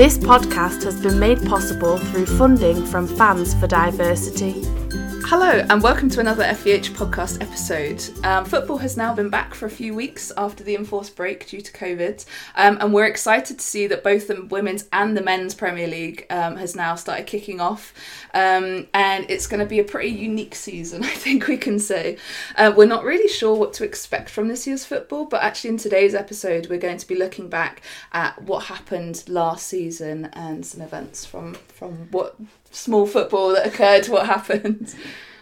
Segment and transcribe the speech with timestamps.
[0.00, 4.62] This podcast has been made possible through funding from Fans for Diversity.
[5.24, 8.02] Hello, and welcome to another FvH podcast episode.
[8.24, 11.60] Um, football has now been back for a few weeks after the enforced break due
[11.60, 12.24] to COVID,
[12.56, 16.26] um, and we're excited to see that both the women's and the men's Premier League
[16.30, 17.94] um, has now started kicking off.
[18.34, 22.16] Um, and it's going to be a pretty unique season, I think we can say.
[22.56, 25.76] Uh, we're not really sure what to expect from this year's football, but actually, in
[25.76, 27.82] today's episode, we're going to be looking back
[28.12, 32.36] at what happened last season and some events from, from what
[32.70, 34.94] small football that occurred, what happened.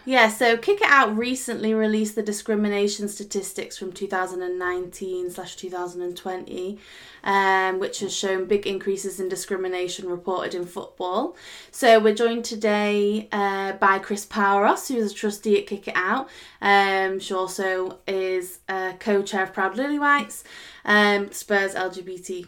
[0.09, 6.79] Yeah, so Kick It Out recently released the discrimination statistics from 2019 slash 2020,
[7.23, 11.37] um, which has shown big increases in discrimination reported in football.
[11.69, 15.95] So we're joined today uh, by Chris Paouros, who is a trustee at Kick It
[15.95, 16.27] Out.
[16.59, 20.43] Um, she also is a co-chair of Proud Lilywhites,
[20.85, 22.47] um, Spurs LGBT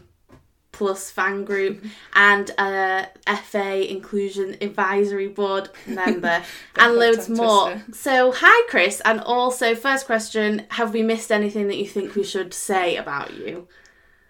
[0.72, 3.06] plus fan group and a
[3.44, 6.42] FA inclusion advisory board member
[6.76, 7.82] and loads more.
[7.92, 12.24] So hi Chris and also first question have we missed anything that you think we
[12.24, 13.68] should say about you?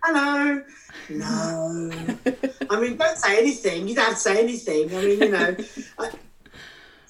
[0.03, 0.62] Hello.
[1.09, 1.91] No.
[2.71, 3.89] I mean don't say anything.
[3.89, 4.95] You don't have to say anything.
[4.95, 5.56] I mean, you know,
[5.99, 6.11] I,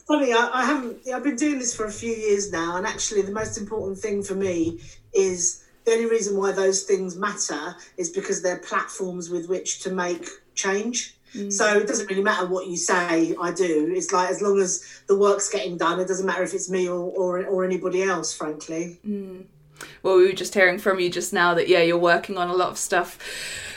[0.07, 3.23] funny, I, I haven't I've been doing this for a few years now and actually
[3.23, 4.81] the most important thing for me
[5.15, 9.91] is the only reason why those things matter is because they're platforms with which to
[9.91, 11.17] make change.
[11.35, 11.53] Mm.
[11.53, 13.93] So it doesn't really matter what you say, I do.
[13.95, 16.89] It's like as long as the work's getting done, it doesn't matter if it's me
[16.89, 19.01] or, or, or anybody else, frankly.
[19.07, 19.45] Mm.
[20.03, 22.55] Well, we were just hearing from you just now that, yeah, you're working on a
[22.55, 23.19] lot of stuff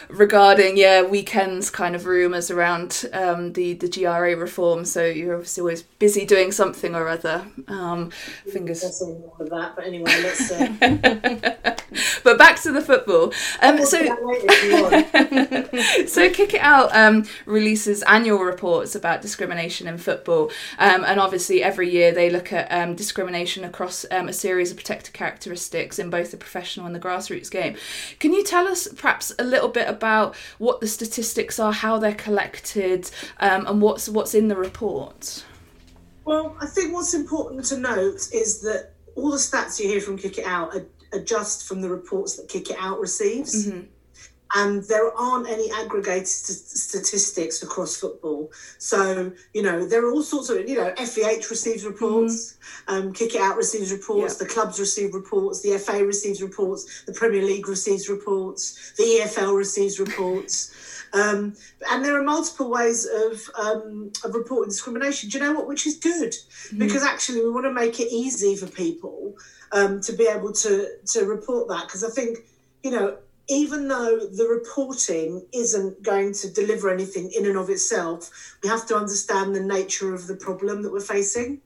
[0.09, 4.86] regarding yeah weekends kind of rumours around um, the the GRA reform.
[4.86, 7.47] So you're obviously always busy doing something or other.
[7.67, 8.12] Um,
[8.52, 8.84] fingers.
[8.84, 10.52] of that, but anyway, let's.
[10.52, 10.73] Uh...
[12.23, 13.34] but back to the football.
[13.62, 14.06] Um, so
[16.08, 21.64] so kick it out um, releases annual reports about discrimination in football, um, and obviously
[21.64, 26.09] every year they look at um, discrimination across um, a series of protected characteristics in
[26.09, 27.75] both the professional and the grassroots game.
[28.19, 32.13] Can you tell us perhaps a little bit about what the statistics are, how they're
[32.13, 35.44] collected, um, and what's what's in the report?
[36.25, 40.17] Well, I think what's important to note is that all the stats you hear from
[40.17, 43.67] Kick It Out are, adjust from the reports that Kick It Out receives.
[43.67, 43.91] Mm-hmm
[44.55, 48.51] and there aren't any aggregated st- statistics across football.
[48.77, 52.57] So, you know, there are all sorts of, you know, FvH receives reports,
[52.88, 53.07] mm-hmm.
[53.07, 57.11] um, Kick It Out receives reports, the clubs receive reports, the FA receives reports, the
[57.11, 60.73] Premier League receives reports, the EFL receives reports.
[61.13, 61.55] Um,
[61.89, 65.29] and there are multiple ways of, um, of reporting discrimination.
[65.29, 65.66] Do you know what?
[65.66, 66.79] Which is good mm-hmm.
[66.79, 69.37] because actually we want to make it easy for people
[69.72, 72.39] um, to be able to to report that because I think
[72.83, 73.17] you know
[73.47, 78.31] even though the reporting isn't going to deliver anything in and of itself,
[78.63, 81.61] we have to understand the nature of the problem that we're facing.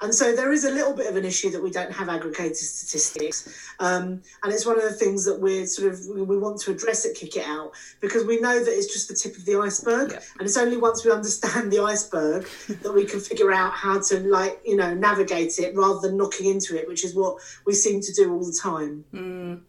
[0.00, 2.56] And so there is a little bit of an issue that we don't have aggregated
[2.56, 3.72] statistics.
[3.80, 7.04] Um, and it's one of the things that we're sort of, we want to address
[7.04, 10.12] at Kick It Out because we know that it's just the tip of the iceberg.
[10.12, 10.20] Yeah.
[10.38, 14.20] And it's only once we understand the iceberg that we can figure out how to,
[14.20, 18.00] like, you know, navigate it rather than knocking into it, which is what we seem
[18.02, 19.04] to do all the time.
[19.12, 19.60] Mm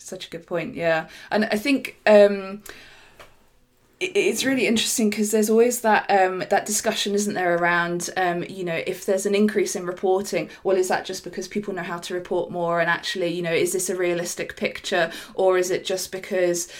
[0.00, 0.74] such a good point.
[0.74, 1.96] Yeah, and I think.
[2.06, 2.62] Um,
[4.02, 8.64] it's really interesting because there's always that um, that discussion, isn't there, around um, you
[8.64, 11.98] know if there's an increase in reporting, well, is that just because people know how
[11.98, 15.84] to report more, and actually, you know, is this a realistic picture, or is it
[15.84, 16.72] just because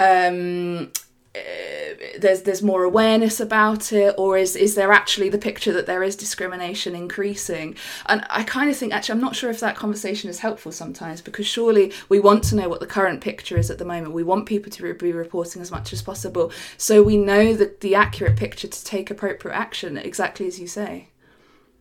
[0.00, 0.92] um,
[1.36, 5.86] Uh, there's there's more awareness about it or is is there actually the picture that
[5.86, 7.76] there is discrimination increasing?
[8.06, 11.20] And i kind of think actually i'm not sure if that conversation is helpful sometimes
[11.20, 14.12] because surely we want to know what the current picture is at the moment.
[14.12, 16.52] We want people to be reporting as much as possible.
[16.76, 21.08] So we know that the accurate picture to take appropriate action exactly as you say.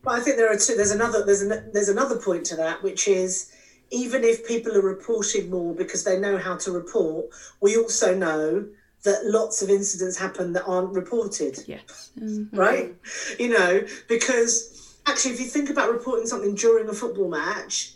[0.03, 2.83] Well i think there are two there's another there's an, there's another point to that
[2.83, 3.51] which is
[3.91, 7.27] even if people are reporting more because they know how to report
[7.61, 8.67] we also know
[9.05, 11.63] that lots of incidents happen that aren't reported.
[11.67, 12.11] Yes.
[12.19, 12.55] Mm-hmm.
[12.55, 12.95] Right?
[13.37, 17.95] You know, because actually, if you think about reporting something during a football match,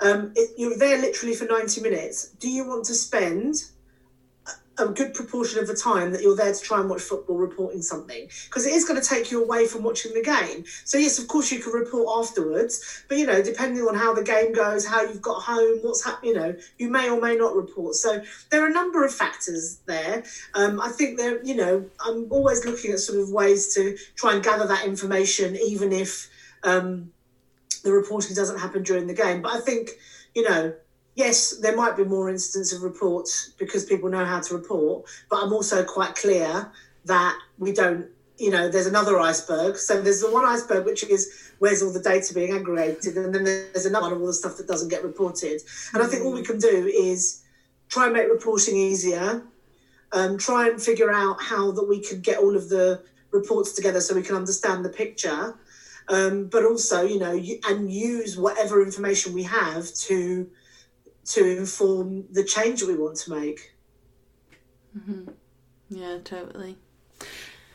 [0.00, 2.30] um, it, you're there literally for 90 minutes.
[2.40, 3.62] Do you want to spend
[4.78, 7.82] a good proportion of the time that you're there to try and watch football reporting
[7.82, 10.64] something because it is going to take you away from watching the game.
[10.84, 14.22] So yes of course you can report afterwards but you know depending on how the
[14.22, 17.54] game goes how you've got home what's happening you know you may or may not
[17.54, 17.94] report.
[17.96, 20.24] So there are a number of factors there.
[20.54, 24.34] Um, i think there you know i'm always looking at sort of ways to try
[24.34, 26.28] and gather that information even if
[26.64, 27.12] um,
[27.82, 29.42] the reporting doesn't happen during the game.
[29.42, 29.90] But i think
[30.34, 30.72] you know
[31.14, 35.42] yes, there might be more instances of reports because people know how to report, but
[35.42, 36.70] I'm also quite clear
[37.04, 38.06] that we don't
[38.38, 39.76] you know there's another iceberg.
[39.76, 43.44] So there's the one iceberg which is where's all the data being aggregated and then
[43.44, 45.60] there's another one of all the stuff that doesn't get reported.
[45.94, 47.42] And i think all we can do is
[47.88, 49.44] try and make reporting easier
[50.12, 54.00] um, try and figure out how that we can get all of the reports together
[54.00, 55.56] so we can understand the picture.
[56.08, 60.50] Um, but also you know and use whatever information we have to
[61.24, 63.74] to inform the change we want to make
[64.96, 65.30] mm-hmm.
[65.90, 66.76] yeah totally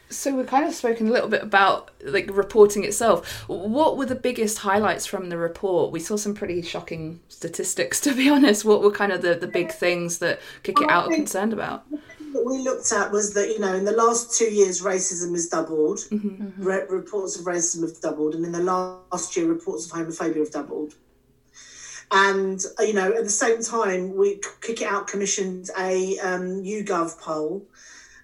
[0.09, 3.47] so we've kind of spoken a little bit about like reporting itself.
[3.47, 5.91] What were the biggest highlights from the report?
[5.91, 8.65] We saw some pretty shocking statistics, to be honest.
[8.65, 11.85] What were kind of the, the big things that Kick It Out are concerned about?
[12.31, 15.47] What we looked at was that you know in the last two years racism has
[15.47, 15.99] doubled.
[16.11, 16.63] Mm-hmm.
[16.63, 20.51] Re- reports of racism have doubled, and in the last year reports of homophobia have
[20.51, 20.93] doubled.
[22.11, 27.19] And you know at the same time, we Kick It Out commissioned a um, YouGov
[27.19, 27.65] poll.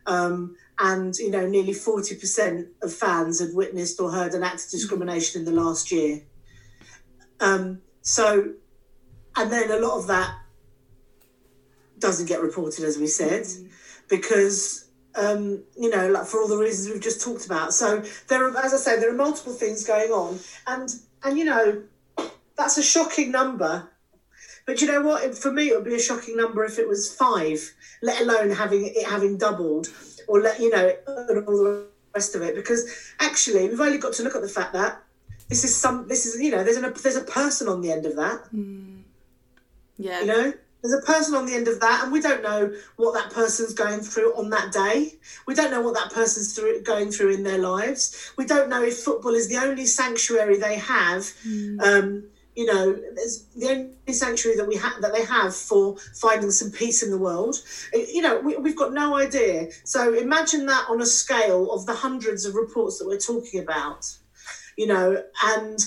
[0.05, 4.71] Um, and you know nearly 40% of fans had witnessed or heard an act of
[4.71, 6.21] discrimination in the last year
[7.39, 8.53] um, so
[9.35, 10.35] and then a lot of that
[11.99, 13.69] doesn't get reported as we said mm.
[14.09, 18.43] because um, you know like for all the reasons we've just talked about so there
[18.43, 20.89] are as i say there are multiple things going on and
[21.23, 21.83] and you know
[22.57, 23.89] that's a shocking number.
[24.65, 25.37] But you know what?
[25.37, 28.85] For me it would be a shocking number if it was five let alone having
[28.85, 29.87] it having doubled
[30.27, 32.55] or let you know all the rest of it.
[32.55, 35.01] Because actually we've only got to look at the fact that
[35.49, 38.05] this is some this is you know there's a there's a person on the end
[38.05, 38.43] of that.
[38.53, 39.01] Mm.
[39.97, 40.21] yeah.
[40.21, 40.53] You know
[40.83, 43.73] there's a person on the end of that and we don't know what that person's
[43.73, 45.13] going through on that day.
[45.47, 48.33] We don't know what that person's through, going through in their lives.
[48.37, 51.81] We don't know if football is the only sanctuary they have mm.
[51.81, 56.51] um, you know, there's the only sanctuary that we have that they have for finding
[56.51, 57.55] some peace in the world.
[57.95, 59.69] Uh, you know, we, we've got no idea.
[59.83, 64.05] So imagine that on a scale of the hundreds of reports that we're talking about.
[64.77, 65.79] You know, and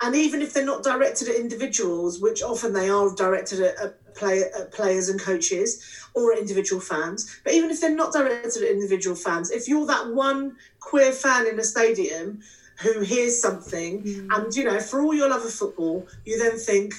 [0.00, 4.14] and even if they're not directed at individuals, which often they are directed at, at,
[4.14, 8.64] play, at players and coaches or at individual fans, but even if they're not directed
[8.64, 12.42] at individual fans, if you're that one queer fan in a stadium
[12.80, 14.28] who hears something, mm.
[14.30, 16.94] and you know, for all your love of football, you then think,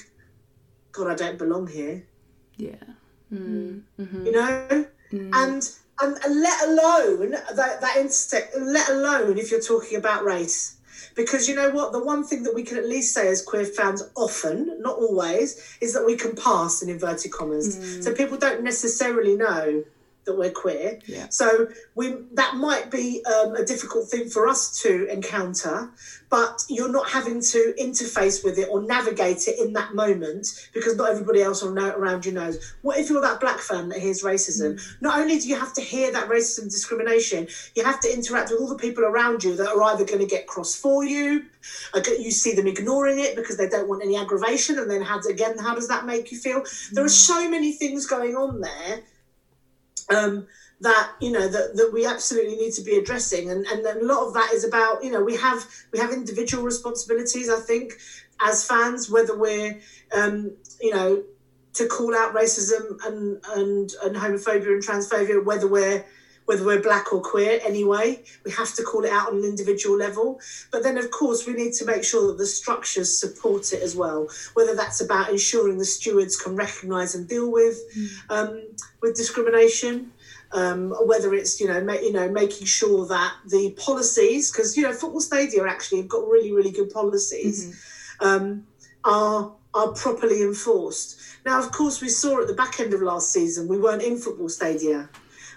[0.92, 2.04] God, I don't belong here.
[2.56, 2.74] Yeah.
[3.32, 3.82] Mm.
[4.00, 4.26] Mm-hmm.
[4.26, 5.30] You know, mm.
[5.34, 5.70] and
[6.00, 10.76] and let alone that that intersect, let alone if you're talking about race.
[11.14, 13.64] Because you know what, the one thing that we can at least say as queer
[13.64, 17.78] fans often, not always, is that we can pass in inverted commas.
[17.78, 18.04] Mm.
[18.04, 19.82] So people don't necessarily know
[20.26, 20.98] that we're queer.
[21.06, 21.26] Yeah.
[21.30, 25.90] So we that might be um, a difficult thing for us to encounter,
[26.28, 30.96] but you're not having to interface with it or navigate it in that moment because
[30.96, 32.74] not everybody else around you knows.
[32.82, 34.74] What if you're that black fan that hears racism?
[34.74, 34.96] Mm.
[35.00, 38.60] Not only do you have to hear that racism discrimination, you have to interact with
[38.60, 41.46] all the people around you that are either going to get cross for you,
[42.18, 45.56] you see them ignoring it because they don't want any aggravation, and then how again
[45.58, 46.60] how does that make you feel?
[46.60, 46.90] Mm.
[46.90, 47.10] There are mm.
[47.10, 49.02] so many things going on there
[50.10, 50.46] um,
[50.80, 53.50] that you know that, that we absolutely need to be addressing.
[53.50, 56.62] And, and a lot of that is about you know we have we have individual
[56.62, 57.94] responsibilities i think
[58.40, 59.78] as fans whether we're
[60.12, 61.22] um, you know
[61.72, 66.04] to call out racism and, and and homophobia and transphobia whether we're
[66.46, 69.96] whether we're black or queer anyway we have to call it out on an individual
[69.96, 70.40] level
[70.72, 73.94] but then of course we need to make sure that the structures support it as
[73.94, 78.08] well whether that's about ensuring the stewards can recognize and deal with mm.
[78.30, 78.62] um,
[79.02, 80.10] with discrimination
[80.52, 84.82] um, whether it's you know ma- you know making sure that the policies because you
[84.82, 87.76] know football stadia actually have got really really good policies
[88.20, 88.26] mm-hmm.
[88.26, 88.66] um,
[89.04, 93.32] are are properly enforced now of course we saw at the back end of last
[93.32, 95.08] season we weren't in football stadia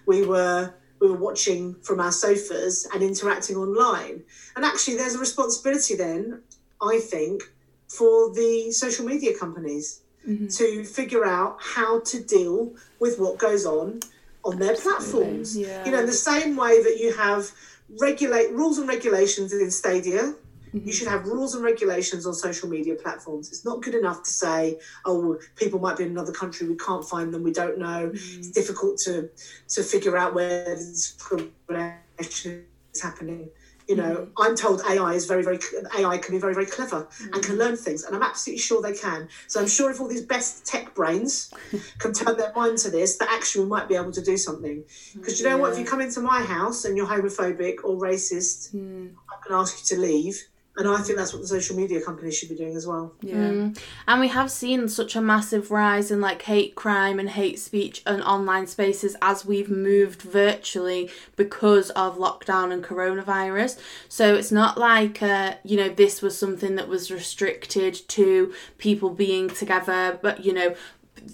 [0.05, 4.23] we were we were watching from our sofas and interacting online.
[4.55, 6.41] And actually, there's a responsibility then,
[6.81, 7.43] I think,
[7.87, 10.47] for the social media companies mm-hmm.
[10.47, 14.01] to figure out how to deal with what goes on
[14.43, 15.57] on their platforms.
[15.57, 15.85] Yeah.
[15.85, 17.51] You know, in the same way that you have
[17.99, 20.35] regulate rules and regulations in Stadia
[20.73, 20.87] Mm-hmm.
[20.87, 23.49] You should have rules and regulations on social media platforms.
[23.49, 27.03] It's not good enough to say, oh, people might be in another country, we can't
[27.03, 28.09] find them, we don't know.
[28.09, 28.39] Mm-hmm.
[28.39, 29.29] It's difficult to
[29.69, 33.49] to figure out where this discrimination is happening.
[33.87, 34.43] You know, mm-hmm.
[34.43, 35.57] I'm told AI is very, very
[35.97, 37.55] AI can be very, very clever and can mm-hmm.
[37.55, 39.27] learn things, and I'm absolutely sure they can.
[39.47, 41.51] So I'm sure if all these best tech brains
[41.97, 44.83] can turn their mind to this, that actually we might be able to do something.
[45.15, 45.61] Because you know yeah.
[45.61, 49.11] what, if you come into my house and you're homophobic or racist, mm.
[49.27, 50.39] I can ask you to leave
[50.79, 53.11] And I think that's what the social media companies should be doing as well.
[53.21, 53.35] Yeah.
[53.35, 53.79] Mm.
[54.07, 58.01] And we have seen such a massive rise in like hate crime and hate speech
[58.05, 63.77] and online spaces as we've moved virtually because of lockdown and coronavirus.
[64.07, 69.09] So it's not like uh, you know this was something that was restricted to people
[69.09, 70.75] being together, but you know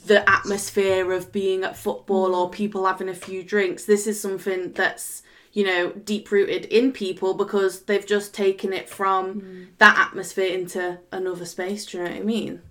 [0.08, 3.86] the atmosphere of being at football or people having a few drinks.
[3.86, 5.22] This is something that's
[5.56, 9.68] you know, deep rooted in people because they've just taken it from mm.
[9.78, 11.86] that atmosphere into another space.
[11.86, 12.62] Do you know what I mean?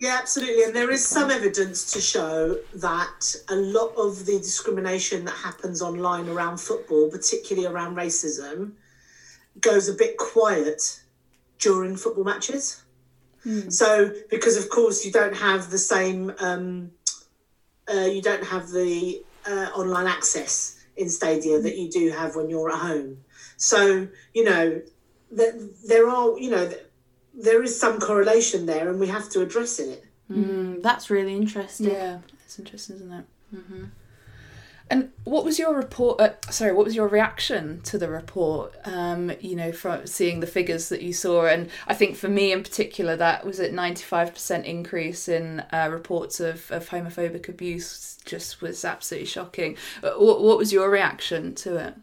[0.00, 0.64] Yeah, absolutely.
[0.64, 5.82] And there is some evidence to show that a lot of the discrimination that happens
[5.82, 8.72] online around football, particularly around racism,
[9.60, 11.02] goes a bit quiet
[11.58, 12.82] during football matches.
[13.44, 13.70] Mm.
[13.70, 16.92] So, because of course you don't have the same, um,
[17.92, 22.48] uh, you don't have the uh, online access in Stadia that you do have when
[22.50, 23.18] you're at home.
[23.56, 24.82] So, you know,
[25.32, 26.70] that there are, you know,
[27.34, 30.04] there is some correlation there and we have to address it.
[30.30, 31.90] Mm, that's really interesting.
[31.90, 33.24] Yeah, it's interesting, isn't it?
[33.54, 33.84] Mm-hmm.
[34.92, 36.20] And what was your report?
[36.20, 38.74] Uh, sorry, what was your reaction to the report?
[38.84, 42.52] Um, you know, from seeing the figures that you saw, and I think for me
[42.52, 47.48] in particular, that was at ninety five percent increase in uh, reports of, of homophobic
[47.48, 48.18] abuse.
[48.26, 49.78] Just was absolutely shocking.
[50.02, 51.94] Uh, what, what was your reaction to it?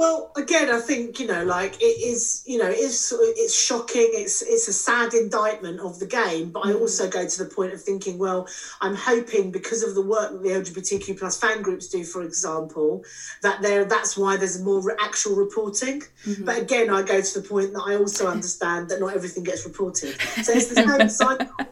[0.00, 4.08] Well, again, I think you know, like it is, you know, it's it's shocking.
[4.14, 6.52] It's it's a sad indictment of the game.
[6.52, 6.80] But I mm.
[6.80, 8.48] also go to the point of thinking, well,
[8.80, 13.04] I'm hoping because of the work that the LGBTQ plus fan groups do, for example,
[13.42, 16.00] that there that's why there's more actual reporting.
[16.24, 16.46] Mm-hmm.
[16.46, 19.66] But again, I go to the point that I also understand that not everything gets
[19.66, 20.18] reported.
[20.18, 21.68] So it's the same cycle.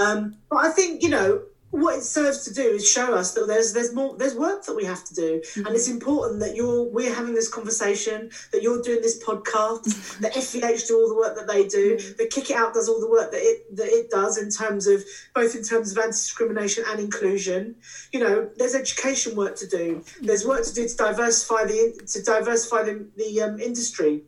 [0.00, 1.42] Um, but I think you know
[1.74, 4.76] what it serves to do is show us that there's there's more there's work that
[4.76, 5.66] we have to do mm-hmm.
[5.66, 10.22] and it's important that you're we're having this conversation that you're doing this podcast mm-hmm.
[10.22, 12.16] that FvH do all the work that they do mm-hmm.
[12.16, 14.86] that Kick It Out does all the work that it that it does in terms
[14.86, 15.02] of
[15.34, 17.74] both in terms of anti-discrimination and inclusion
[18.12, 22.22] you know there's education work to do there's work to do to diversify the to
[22.22, 24.22] diversify the, the um, industry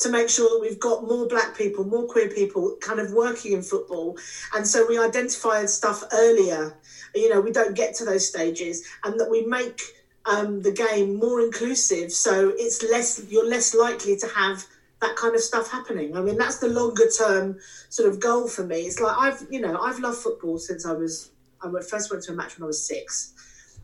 [0.00, 3.52] to make sure that we've got more black people, more queer people kind of working
[3.52, 4.16] in football.
[4.54, 6.76] And so we identify stuff earlier.
[7.14, 9.80] You know, we don't get to those stages and that we make
[10.26, 12.12] um, the game more inclusive.
[12.12, 14.64] So it's less, you're less likely to have
[15.00, 16.16] that kind of stuff happening.
[16.16, 17.58] I mean, that's the longer term
[17.88, 18.80] sort of goal for me.
[18.80, 21.30] It's like I've, you know, I've loved football since I was,
[21.62, 23.32] I first went to a match when I was six.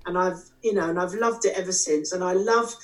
[0.06, 2.12] And I've, you know, and I've loved it ever since.
[2.12, 2.74] And I love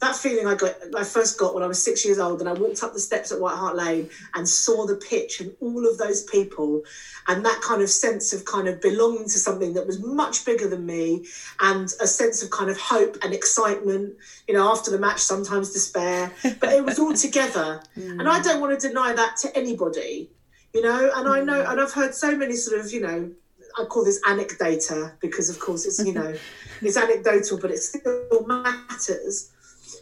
[0.00, 2.54] that feeling I got, I first got when I was six years old, and I
[2.54, 5.98] walked up the steps at White Hart Lane and saw the pitch and all of
[5.98, 6.82] those people,
[7.28, 10.68] and that kind of sense of kind of belonging to something that was much bigger
[10.68, 11.26] than me,
[11.60, 14.14] and a sense of kind of hope and excitement.
[14.48, 18.18] You know, after the match, sometimes despair, but it was all together, mm.
[18.18, 20.30] and I don't want to deny that to anybody.
[20.72, 21.70] You know, and I know, mm.
[21.70, 23.30] and I've heard so many sort of, you know,
[23.78, 26.34] I call this anecdata because, of course, it's you know,
[26.80, 29.50] it's anecdotal, but it still matters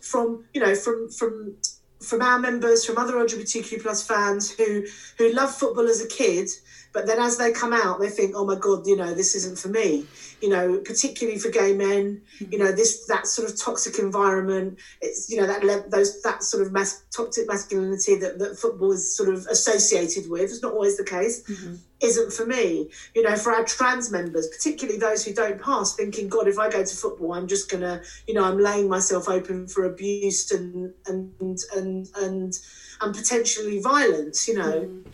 [0.02, 1.56] from you know from from
[2.00, 4.84] from our members, from other LGBTQ plus fans who
[5.18, 6.48] who love football as a kid,
[6.92, 9.58] but then as they come out, they think, oh my god, you know, this isn't
[9.58, 10.06] for me.
[10.40, 12.52] You know, particularly for gay men, mm-hmm.
[12.52, 14.78] you know, this that sort of toxic environment.
[15.00, 19.16] It's you know that those that sort of mas- toxic masculinity that that football is
[19.16, 20.42] sort of associated with.
[20.42, 21.42] It's not always the case.
[21.42, 22.88] Mm-hmm isn't for me.
[23.14, 26.70] You know, for our trans members, particularly those who don't pass, thinking, God, if I
[26.70, 30.92] go to football, I'm just gonna, you know, I'm laying myself open for abuse and
[31.06, 32.58] and and and
[33.00, 34.46] and potentially violence.
[34.48, 34.80] You know.
[34.80, 35.04] Mm.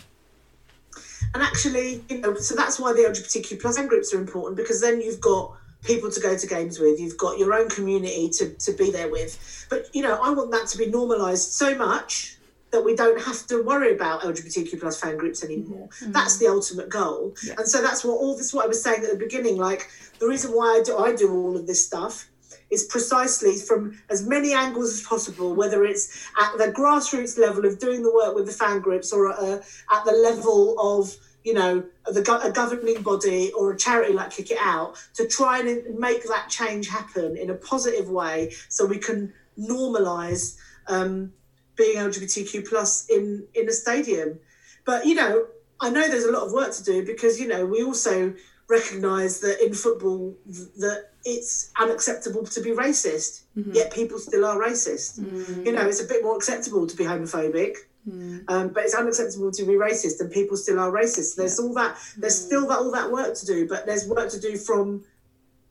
[1.34, 5.00] And actually, you know, so that's why the LGBTQ plus groups are important because then
[5.00, 8.72] you've got people to go to games with, you've got your own community to, to
[8.72, 9.66] be there with.
[9.68, 12.36] But you know, I want that to be normalized so much
[12.70, 15.88] that we don't have to worry about LGBTQ plus fan groups anymore.
[15.88, 16.12] Mm-hmm.
[16.12, 17.34] That's the ultimate goal.
[17.44, 17.54] Yeah.
[17.58, 19.58] And so that's what all this what I was saying at the beginning.
[19.58, 19.88] Like
[20.18, 22.28] the reason why I do I do all of this stuff
[22.74, 27.78] is precisely from as many angles as possible, whether it's at the grassroots level of
[27.78, 29.52] doing the work with the fan groups or at, a,
[29.92, 34.50] at the level of you know the, a governing body or a charity like Kick
[34.50, 38.98] It Out to try and make that change happen in a positive way, so we
[38.98, 40.56] can normalise
[40.88, 41.32] um,
[41.76, 44.40] being LGBTQ plus in in a stadium.
[44.84, 45.46] But you know,
[45.80, 48.34] I know there's a lot of work to do because you know we also
[48.68, 53.72] recognise that in football that it's unacceptable to be racist, mm-hmm.
[53.72, 55.20] yet people still are racist.
[55.20, 55.66] Mm-hmm.
[55.66, 57.76] You know, it's a bit more acceptable to be homophobic.
[58.08, 58.44] Mm.
[58.48, 61.36] Um, but it's unacceptable to be racist, and people still are racist.
[61.36, 61.64] There's yeah.
[61.64, 61.96] all that.
[62.18, 62.46] There's mm.
[62.46, 65.04] still that all that work to do, but there's work to do from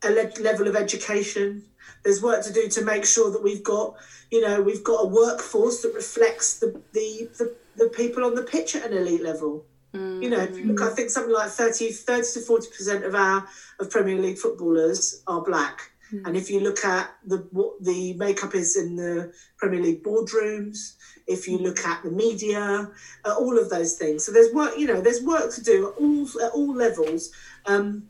[0.03, 1.63] a le- level of education.
[2.03, 3.95] There's work to do to make sure that we've got,
[4.31, 8.43] you know, we've got a workforce that reflects the the, the, the people on the
[8.43, 9.63] pitch at an elite level.
[9.93, 13.47] You know, if you look, I think something like 30, 30 to 40% of our
[13.79, 15.91] of Premier League footballers are black.
[16.25, 20.93] And if you look at the what the makeup is in the Premier League boardrooms,
[21.25, 22.91] if you look at the media,
[23.25, 24.23] uh, all of those things.
[24.23, 27.31] So there's work, you know, there's work to do at all at all levels.
[27.65, 28.07] Um,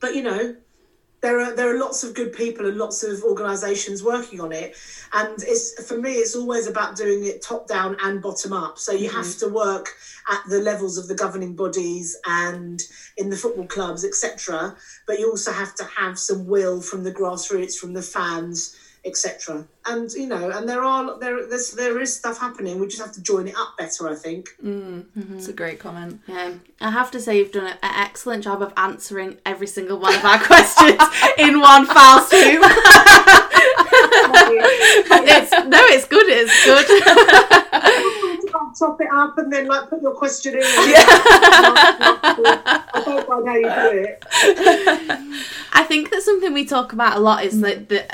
[0.00, 0.56] but you know,
[1.22, 4.76] there are there are lots of good people and lots of organisations working on it,
[5.12, 8.76] and it's for me it's always about doing it top down and bottom up.
[8.78, 9.48] So you have mm-hmm.
[9.48, 9.88] to work
[10.30, 12.82] at the levels of the governing bodies and
[13.16, 14.76] in the football clubs, etc.
[15.06, 19.64] But you also have to have some will from the grassroots, from the fans, etc.
[19.86, 22.78] And you know, and there are there there's, there is stuff happening.
[22.78, 24.50] We just have to join it up better, I think.
[25.36, 26.20] It's a great comment.
[26.28, 30.14] Um, I have to say, you've done an excellent job of answering every single one
[30.14, 31.02] of our questions
[31.38, 32.62] in one foul swoop.
[35.24, 36.26] it's, no, it's good.
[36.28, 36.86] It's good.
[38.78, 40.62] top it up and then like put your question in.
[40.64, 40.72] I
[43.04, 44.24] don't mind how you do it.
[45.72, 48.04] I think that something we talk about a lot is like the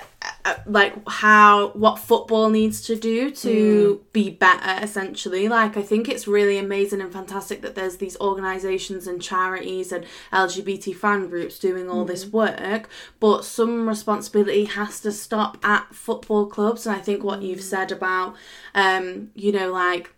[0.49, 4.12] Uh, like how what football needs to do to mm.
[4.14, 5.47] be better essentially.
[5.47, 10.07] Like i think it's really amazing and fantastic that there's these organizations and charities and
[10.33, 12.33] lgbt fan groups doing all this mm.
[12.33, 12.88] work
[13.21, 16.87] but some responsibility has to stop at football clubs.
[16.87, 17.75] And i think what you've mm.
[17.75, 18.35] said about
[18.75, 20.14] um you know like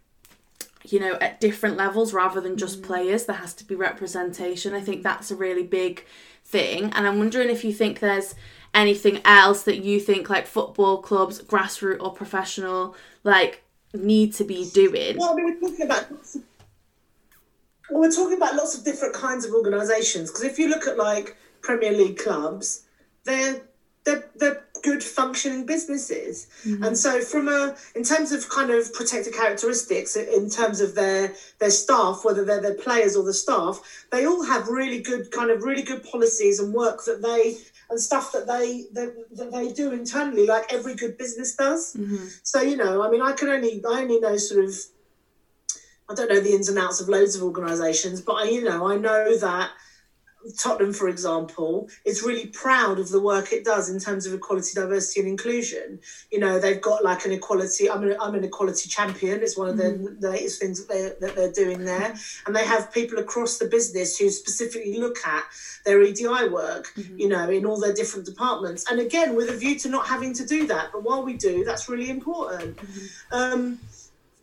[0.84, 4.74] you know at different levels rather than just players there has to be representation.
[4.74, 6.04] I think that's a really big
[6.44, 6.84] thing.
[6.94, 8.36] And i'm wondering if you think there's
[8.74, 13.62] anything else that you think like football clubs grassroots or professional like
[13.94, 16.42] need to be doing Well, I mean, we're talking about lots of,
[17.90, 20.30] well, we're talking about lots of different kinds of organisations.
[20.30, 22.84] Because if you look at like Premier League clubs,
[23.24, 23.62] they're
[24.04, 26.82] they're, they're good functioning businesses, mm-hmm.
[26.82, 31.34] and so from a in terms of kind of protected characteristics, in terms of their
[31.58, 35.50] their staff, whether they're their players or the staff, they all have really good kind
[35.50, 37.58] of really good policies and work that they
[37.90, 41.94] and stuff that they that, that they do internally, like every good business does.
[41.94, 42.26] Mm-hmm.
[42.42, 44.74] So you know, I mean, I can only I only know sort of
[46.08, 48.88] I don't know the ins and outs of loads of organisations, but I, you know,
[48.88, 49.70] I know that
[50.58, 54.72] Tottenham, for example, is really proud of the work it does in terms of equality,
[54.74, 56.00] diversity, and inclusion.
[56.30, 57.90] You know, they've got like an equality.
[57.90, 59.42] I'm an, I'm an equality champion.
[59.42, 62.14] It's one of the, the latest things that they're, that they're doing there,
[62.46, 65.44] and they have people across the business who specifically look at
[65.84, 66.88] their EDI work.
[66.96, 67.18] Mm-hmm.
[67.18, 70.32] You know, in all their different departments, and again with a view to not having
[70.34, 70.90] to do that.
[70.92, 72.76] But while we do, that's really important.
[72.76, 73.34] Mm-hmm.
[73.34, 73.78] Um,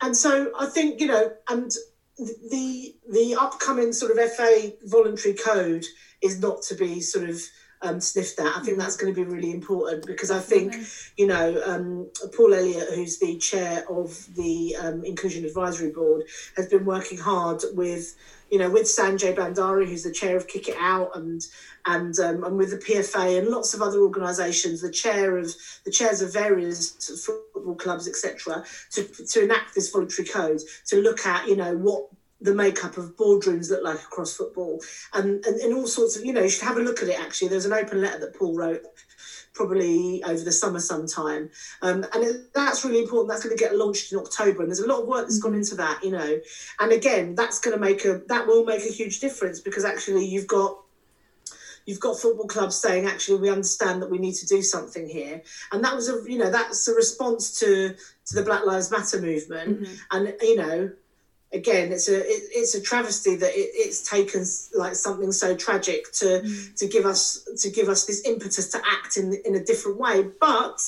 [0.01, 1.71] and so I think you know, and
[2.17, 5.85] the the upcoming sort of FA voluntary code
[6.21, 7.41] is not to be sort of
[7.81, 8.55] um, sniffed at.
[8.55, 10.75] I think that's going to be really important because I think
[11.17, 16.23] you know um, Paul Elliott, who's the chair of the um, Inclusion Advisory Board,
[16.55, 18.15] has been working hard with
[18.49, 21.41] you know with Sanjay Bhandari, who's the chair of Kick It Out, and
[21.85, 25.53] and um, and with the PFA and lots of other organisations, the chair of
[25.85, 31.25] the chairs of various football clubs, etc., to to enact this voluntary code to look
[31.25, 32.07] at you know what
[32.41, 34.81] the makeup of boardrooms look like across football.
[35.13, 37.19] And, and and all sorts of you know you should have a look at it
[37.19, 37.49] actually.
[37.49, 38.83] There's an open letter that paul wrote
[39.53, 41.49] probably over the summer sometime.
[41.81, 43.29] Um, and it, that's really important.
[43.29, 45.55] That's going to get launched in october and there's a lot of work that's gone
[45.55, 46.39] into that you know.
[46.79, 50.25] And again that's going to make a that will make a huge difference because actually
[50.25, 50.77] you've got
[51.87, 55.41] you've got football clubs saying actually we understand that we need to do something here.
[55.71, 57.95] And that was a you know that's a response to
[58.27, 59.87] to the black lives matter movement.
[60.11, 60.91] And you know
[61.53, 66.11] again it's a it, it's a travesty that it, it's taken like something so tragic
[66.11, 66.41] to
[66.75, 70.25] to give us to give us this impetus to act in in a different way
[70.41, 70.79] but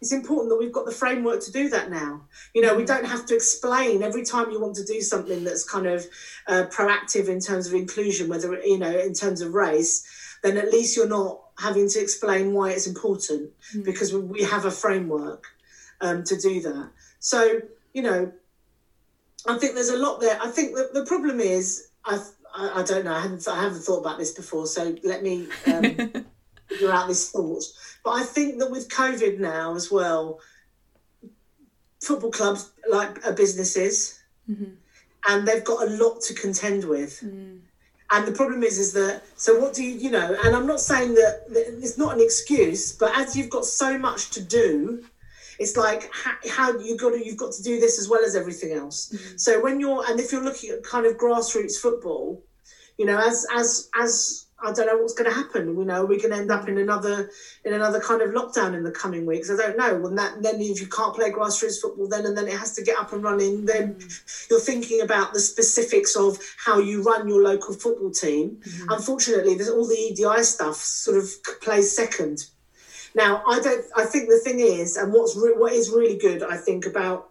[0.00, 2.22] it's important that we've got the framework to do that now.
[2.54, 5.62] You know, we don't have to explain every time you want to do something that's
[5.62, 6.04] kind of
[6.48, 10.04] uh, proactive in terms of inclusion, whether, you know, in terms of race,
[10.42, 13.50] then at least you're not having to explain why it's important
[13.84, 15.44] because we- we have a framework
[16.00, 16.90] um, to do that.
[17.20, 17.60] So,
[17.94, 18.32] you know,
[19.46, 20.38] I think there's a lot there.
[20.40, 23.80] I think the, the problem is, I've, I, I don't know, I haven't, I haven't
[23.80, 25.82] thought about this before, so let me um,
[26.68, 27.64] figure out this thought.
[28.04, 30.40] But I think that with COVID now as well,
[32.00, 34.20] football clubs like are businesses,
[35.28, 37.22] and they've got a lot to contend with.
[38.10, 40.36] And the problem is, is that so what do you, you know?
[40.44, 43.96] And I'm not saying that, that it's not an excuse, but as you've got so
[43.96, 45.04] much to do,
[45.58, 48.36] it's like how, how you got to you've got to do this as well as
[48.36, 49.14] everything else.
[49.36, 52.42] So when you're and if you're looking at kind of grassroots football,
[52.98, 55.76] you know, as as as I don't know what's going to happen.
[55.76, 57.30] You know, we're going to end up in another
[57.64, 59.50] in another kind of lockdown in the coming weeks.
[59.50, 59.96] I don't know.
[59.96, 62.82] When that then if you can't play grassroots football, then and then it has to
[62.82, 63.64] get up and running.
[63.64, 64.46] Then mm.
[64.50, 68.60] you're thinking about the specifics of how you run your local football team.
[68.62, 68.92] Mm-hmm.
[68.92, 71.28] Unfortunately, there's all the EDI stuff sort of
[71.60, 72.46] plays second.
[73.14, 73.84] Now, I don't.
[73.96, 77.30] I think the thing is, and what's re- what is really good, I think about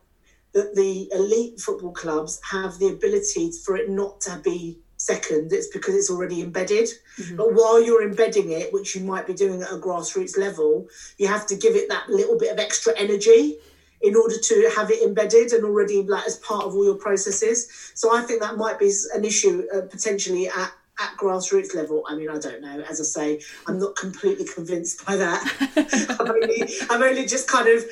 [0.53, 5.67] that the elite football clubs have the ability for it not to be second, it's
[5.67, 6.87] because it's already embedded.
[7.17, 7.35] Mm-hmm.
[7.35, 11.27] But while you're embedding it, which you might be doing at a grassroots level, you
[11.27, 13.57] have to give it that little bit of extra energy
[14.01, 17.91] in order to have it embedded and already like as part of all your processes.
[17.95, 22.15] So I think that might be an issue uh, potentially at at grassroots level, I
[22.15, 22.84] mean, I don't know.
[22.89, 26.15] As I say, I'm not completely convinced by that.
[26.19, 27.84] I'm, only, I'm only just kind of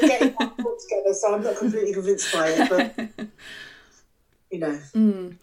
[0.00, 2.68] getting my thoughts together, so I'm not completely convinced by it.
[2.68, 3.28] But
[4.50, 4.78] you know.
[4.94, 5.36] Mm.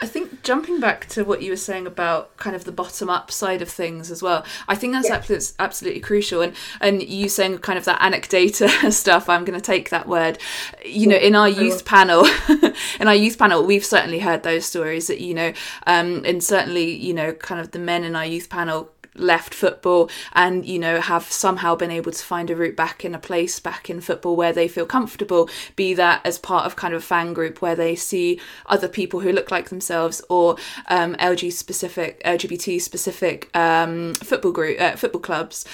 [0.00, 3.30] I think jumping back to what you were saying about kind of the bottom up
[3.30, 6.42] side of things as well, I think that's absolutely crucial.
[6.42, 10.38] And and you saying kind of that anecdata stuff, I'm going to take that word.
[10.84, 12.26] You know, in our youth panel,
[13.00, 15.52] in our youth panel, we've certainly heard those stories that you know,
[15.86, 20.08] um, and certainly you know, kind of the men in our youth panel left football
[20.32, 23.60] and you know have somehow been able to find a route back in a place
[23.60, 27.04] back in football where they feel comfortable be that as part of kind of a
[27.04, 30.56] fan group where they see other people who look like themselves or
[30.88, 35.66] um, LG specific LGBT specific um, football group uh, football clubs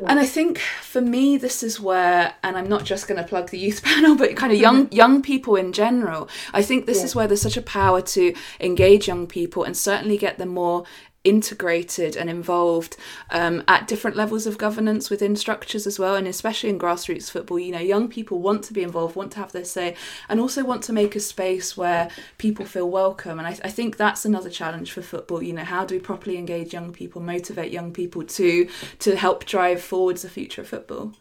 [0.00, 0.06] yeah.
[0.10, 3.50] and I think for me this is where and I'm not just going to plug
[3.50, 7.04] the youth panel but kind of young young people in general I think this yeah.
[7.04, 10.84] is where there's such a power to engage young people and certainly get them more
[11.26, 12.96] integrated and involved
[13.30, 17.58] um, at different levels of governance within structures as well and especially in grassroots football.
[17.58, 19.96] You know young people want to be involved want to have their say
[20.28, 22.08] and also want to make a space where
[22.38, 23.40] people feel welcome.
[23.40, 25.42] And I, I think that's another challenge for football.
[25.42, 28.68] You know how do we properly engage young people motivate young people to
[29.00, 31.12] to help drive forwards the future of football?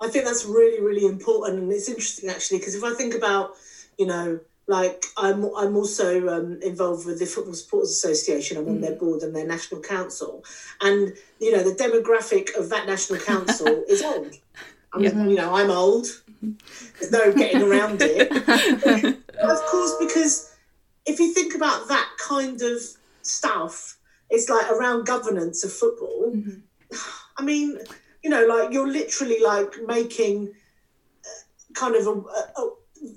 [0.00, 3.52] I think that's really really important and it's interesting actually because if I think about
[3.96, 8.56] you know like I'm, I'm also um, involved with the Football Supporters Association.
[8.56, 8.80] I'm on mm.
[8.82, 10.44] their board and their national council,
[10.80, 14.32] and you know the demographic of that national council is old.
[14.92, 15.24] I'm, yeah.
[15.24, 16.06] you know, I'm old.
[16.40, 18.30] There's no getting around it.
[19.42, 20.56] of course, because
[21.04, 22.80] if you think about that kind of
[23.22, 23.98] stuff,
[24.30, 26.32] it's like around governance of football.
[26.32, 26.96] Mm-hmm.
[27.36, 27.76] I mean,
[28.22, 30.52] you know, like you're literally like making
[31.24, 32.70] uh, kind of a, a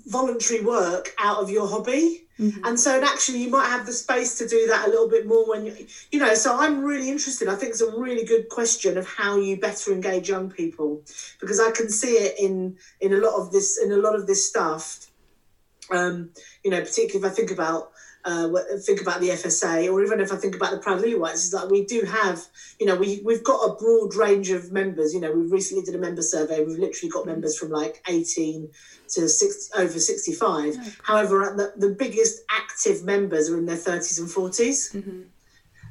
[0.06, 2.22] voluntary work out of your hobby.
[2.38, 2.64] Mm-hmm.
[2.64, 5.24] And so, and actually, you might have the space to do that a little bit
[5.24, 6.34] more when you, you know.
[6.34, 7.46] So, I'm really interested.
[7.46, 11.02] I think it's a really good question of how you better engage young people,
[11.40, 14.26] because I can see it in in a lot of this in a lot of
[14.26, 15.06] this stuff.
[15.92, 16.30] Um,
[16.64, 17.92] you know, particularly if I think about
[18.24, 18.48] uh,
[18.84, 21.70] think about the FSA, or even if I think about the Proud Lilywhites, is that
[21.70, 22.42] we do have,
[22.80, 25.12] you know, we we've got a broad range of members.
[25.12, 26.64] You know, we recently did a member survey.
[26.64, 28.70] We've literally got members from like eighteen
[29.10, 30.74] to six, over sixty five.
[30.78, 35.22] Oh, However, the, the biggest active members are in their thirties and 40s mm-hmm.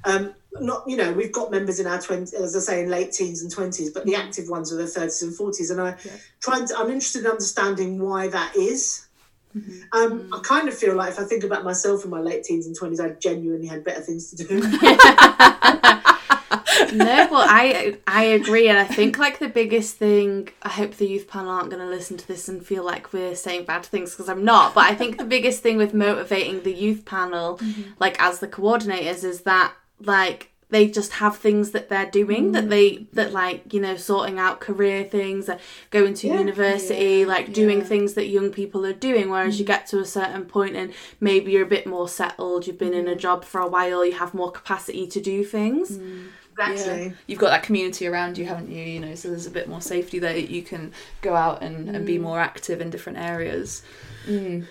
[0.06, 3.12] Um, not, you know, we've got members in our twenties, as I say, in late
[3.12, 4.28] teens and twenties, but the mm-hmm.
[4.28, 5.72] active ones are the thirties and forties.
[5.72, 6.12] And I yeah.
[6.42, 9.08] trying to, I'm interested in understanding why that is.
[9.56, 9.82] Mm-hmm.
[9.92, 12.66] Um, I kind of feel like if I think about myself in my late teens
[12.66, 14.60] and twenties, I genuinely had better things to do.
[16.94, 20.50] no, well, I I agree, and I think like the biggest thing.
[20.62, 23.36] I hope the youth panel aren't going to listen to this and feel like we're
[23.36, 24.74] saying bad things because I'm not.
[24.74, 27.92] But I think the biggest thing with motivating the youth panel, mm-hmm.
[28.00, 32.54] like as the coordinators, is that like they just have things that they're doing mm.
[32.54, 35.48] that they that like you know sorting out career things
[35.92, 36.40] going to yeah.
[36.40, 37.28] university yeah.
[37.28, 39.60] like doing things that young people are doing whereas mm.
[39.60, 42.94] you get to a certain point and maybe you're a bit more settled you've been
[42.94, 43.02] mm.
[43.02, 43.20] in a mm.
[43.20, 46.28] job for a while you have more capacity to do things mm.
[46.56, 47.06] Exactly.
[47.06, 47.12] Yeah.
[47.26, 48.84] You've got that community around you, haven't you?
[48.84, 50.34] You know, so there's a bit more safety there.
[50.34, 52.22] That you can go out and, and be mm.
[52.22, 53.82] more active in different areas.
[54.28, 54.68] Mm.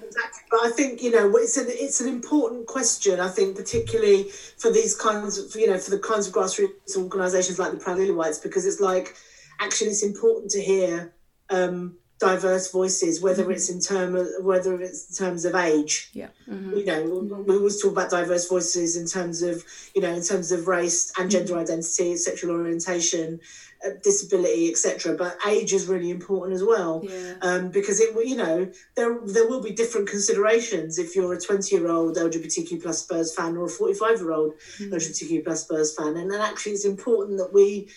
[0.00, 0.42] Exactly.
[0.50, 3.20] But I think you know it's an it's an important question.
[3.20, 4.24] I think particularly
[4.56, 7.98] for these kinds of you know for the kinds of grassroots organisations like the Proud
[7.98, 9.14] Lilywhites because it's like
[9.60, 11.12] actually it's important to hear
[11.50, 13.52] um, diverse voices, whether mm-hmm.
[13.52, 16.10] it's in term of, whether it's in terms of age.
[16.12, 16.28] Yeah.
[16.48, 16.76] Mm-hmm.
[16.76, 20.52] You know, we always talk about diverse voices in terms of you know in terms
[20.52, 21.62] of race and gender mm-hmm.
[21.62, 23.40] identity, sexual orientation,
[23.86, 25.14] uh, disability, etc.
[25.14, 27.34] But age is really important as well, yeah.
[27.42, 31.74] um, because it you know there there will be different considerations if you're a 20
[31.74, 34.90] year old LGBTQ plus Spurs fan or a 45 year old mm.
[34.90, 37.88] LGBTQ plus Spurs fan, and then actually it's important that we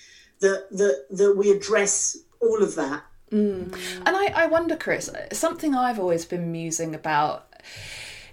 [0.41, 3.03] that that that we address all of that.
[3.31, 3.73] Mm.
[4.05, 7.47] And I, I wonder, Chris, something I've always been musing about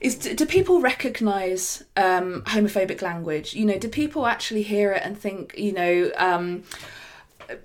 [0.01, 5.03] is do, do people recognize um, homophobic language you know do people actually hear it
[5.05, 6.63] and think you know um,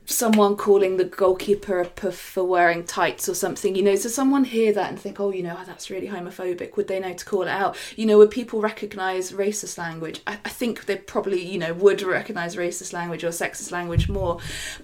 [0.06, 4.46] someone calling the goalkeeper a puff for wearing tights or something, you know, does someone
[4.46, 6.78] hear that and think, oh, you know, oh, that's really homophobic?
[6.78, 7.76] Would they know to call it out?
[7.98, 10.22] You know, would people recognise racist language?
[10.26, 14.40] I, I think they probably, you know, would recognise racist language or sexist language more.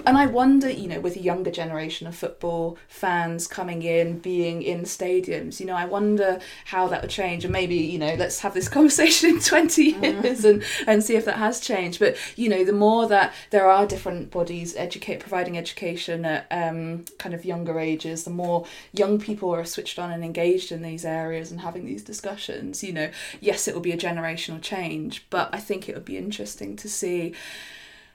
[0.05, 4.61] And I wonder, you know, with a younger generation of football fans coming in, being
[4.61, 7.45] in stadiums, you know, I wonder how that would change.
[7.45, 10.23] And maybe, you know, let's have this conversation in 20 mm.
[10.23, 11.99] years and, and see if that has changed.
[11.99, 17.05] But, you know, the more that there are different bodies, educate providing education at um,
[17.19, 21.05] kind of younger ages, the more young people are switched on and engaged in these
[21.05, 25.49] areas and having these discussions, you know, yes, it will be a generational change, but
[25.53, 27.35] I think it would be interesting to see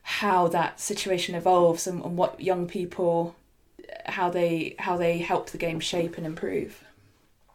[0.03, 3.37] how that situation evolves and, and what young people
[4.07, 6.85] how they how they help the game shape and improve.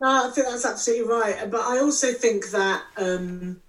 [0.02, 1.52] No, I think that's absolutely right.
[1.52, 3.62] But I also think that um,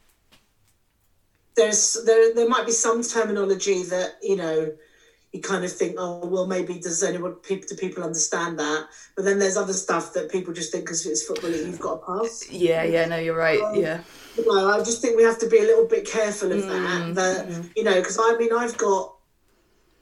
[1.56, 4.72] there's there there might be some terminology that you know
[5.32, 8.86] you kind of think, oh well, maybe does anyone people do people understand that?
[9.14, 12.06] But then there's other stuff that people just think because it's football, you've got to
[12.06, 12.50] pass.
[12.50, 13.60] Yeah, yeah, no, you're right.
[13.60, 14.00] Um, yeah.
[14.36, 17.02] You know, I just think we have to be a little bit careful of that.
[17.02, 17.70] Mm, that mm.
[17.76, 19.14] you know, because I mean, I've got.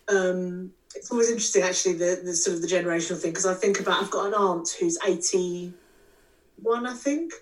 [0.08, 3.78] Um, it's always interesting, actually, the, the sort of the generational thing because I think
[3.78, 5.74] about I've got an aunt who's eighty
[6.62, 7.32] one, I think.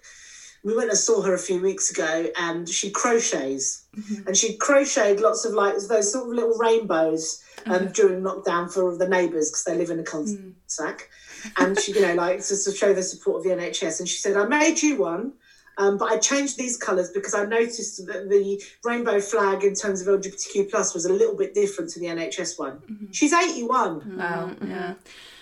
[0.66, 4.26] We went and saw her a few weeks ago, and she crochets, mm-hmm.
[4.26, 7.92] and she crocheted lots of like those sort of little rainbows um, mm.
[7.94, 11.08] during lockdown for the neighbours because they live in a cul-de-sac.
[11.42, 11.64] Mm.
[11.64, 14.00] And she, you know, like to, to show the support of the NHS.
[14.00, 15.34] And she said, I made you one.
[15.78, 20.00] Um, but I changed these colours because I noticed that the rainbow flag in terms
[20.00, 22.78] of LGBTQ plus was a little bit different to the NHS one.
[22.78, 23.12] Mm-hmm.
[23.12, 24.00] She's 81.
[24.00, 24.18] Mm-hmm.
[24.18, 24.56] Wow.
[24.66, 24.94] Yeah.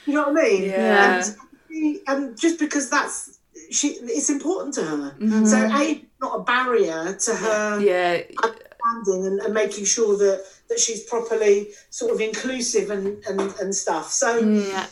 [0.05, 0.65] You know what I mean?
[0.65, 1.25] Yeah.
[1.71, 3.39] And, and just because that's
[3.71, 5.17] she it's important to her.
[5.19, 5.45] Mm-hmm.
[5.47, 8.23] So a not a barrier to her yeah.
[8.43, 13.75] understanding and, and making sure that that she's properly sort of inclusive and and, and
[13.75, 14.11] stuff.
[14.11, 14.87] So mm, yeah.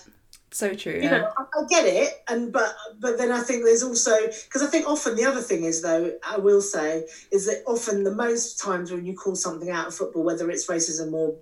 [0.53, 0.93] So true.
[0.93, 1.11] You yeah.
[1.19, 4.67] know, I, I, get it, and but but then I think there's also because I
[4.67, 8.61] think often the other thing is though I will say is that often the most
[8.61, 11.37] times when you call something out of football, whether it's racism or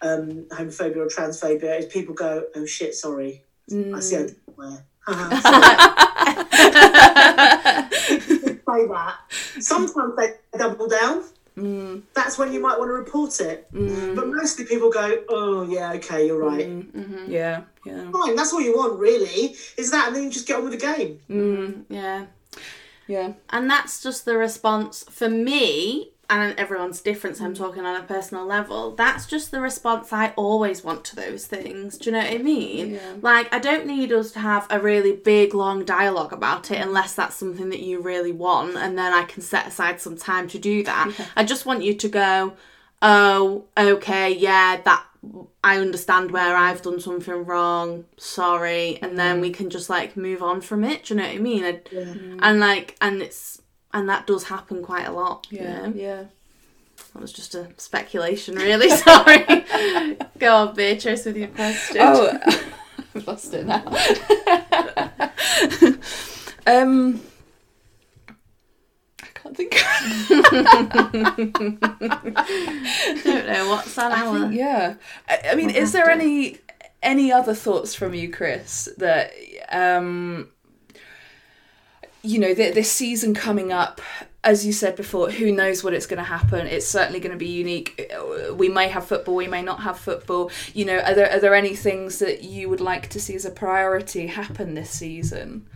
[0.00, 3.94] um, homophobia or transphobia, is people go, "Oh shit, sorry, mm.
[3.94, 4.86] I see I didn't wear."
[8.68, 9.16] say that.
[9.60, 11.24] Sometimes they double down.
[11.56, 12.02] Mm.
[12.14, 13.70] That's when you might want to report it.
[13.72, 14.14] Mm.
[14.14, 16.92] But mostly people go, "Oh yeah, okay, you're right." Mm.
[16.92, 17.30] Mm-hmm.
[17.30, 18.10] Yeah, yeah.
[18.12, 18.36] Fine.
[18.36, 20.86] That's all you want, really, is that, and then you just get on with the
[20.86, 21.20] game.
[21.28, 21.84] Mm.
[21.88, 22.26] Yeah,
[23.08, 23.32] yeah.
[23.50, 27.58] And that's just the response for me and everyone's different, so I'm mm.
[27.58, 28.94] talking on a personal level.
[28.94, 31.96] That's just the response I always want to those things.
[31.96, 32.94] Do you know what I mean?
[32.94, 33.14] Yeah.
[33.22, 37.14] Like, I don't need us to have a really big, long dialogue about it unless
[37.14, 40.58] that's something that you really want, and then I can set aside some time to
[40.58, 41.14] do that.
[41.18, 41.26] Yeah.
[41.34, 42.52] I just want you to go,
[43.00, 45.04] oh, okay, yeah, that
[45.64, 48.04] I understand where I've done something wrong.
[48.18, 49.40] Sorry, and then mm.
[49.40, 51.04] we can just like move on from it.
[51.04, 51.64] Do you know what I mean?
[51.64, 52.14] And, yeah.
[52.40, 53.62] and like, and it's
[53.92, 55.46] and that does happen quite a lot.
[55.50, 55.92] Yeah, you know?
[55.96, 56.24] yeah.
[57.12, 58.90] That was just a speculation, really.
[58.96, 59.44] Sorry.
[60.38, 61.96] Go on, Beatrice, with your question.
[62.00, 62.38] Oh,
[63.14, 63.84] I've lost it now.
[66.66, 67.20] um,
[69.22, 69.72] I can't think.
[73.24, 74.40] don't know what's that hour.
[74.40, 74.94] Think, yeah,
[75.28, 76.58] I, I mean, is there any
[77.02, 78.88] any other thoughts from you, Chris?
[78.98, 79.32] That
[79.70, 80.50] um
[82.28, 84.02] you know, this season coming up,
[84.44, 86.66] as you said before, who knows what it's going to happen?
[86.66, 88.12] It's certainly going to be unique.
[88.52, 90.50] We may have football, we may not have football.
[90.74, 93.46] You know, are there are there any things that you would like to see as
[93.46, 95.66] a priority happen this season?